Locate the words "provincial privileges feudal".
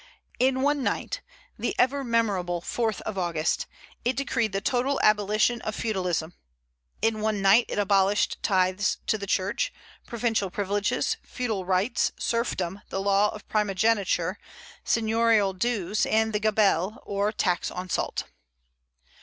10.07-11.65